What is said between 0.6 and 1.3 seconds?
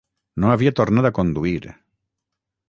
tornat a